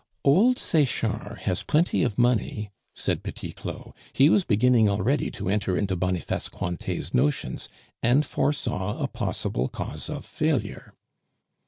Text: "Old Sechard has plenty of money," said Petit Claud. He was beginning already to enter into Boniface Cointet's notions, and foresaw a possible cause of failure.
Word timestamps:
"Old 0.23 0.57
Sechard 0.57 1.41
has 1.41 1.61
plenty 1.61 2.01
of 2.01 2.17
money," 2.17 2.71
said 2.95 3.21
Petit 3.21 3.51
Claud. 3.51 3.93
He 4.13 4.31
was 4.31 4.43
beginning 4.43 4.89
already 4.89 5.29
to 5.29 5.47
enter 5.47 5.77
into 5.77 5.95
Boniface 5.95 6.49
Cointet's 6.49 7.13
notions, 7.13 7.69
and 8.01 8.25
foresaw 8.25 8.97
a 8.97 9.07
possible 9.07 9.67
cause 9.67 10.09
of 10.09 10.25
failure. 10.25 10.95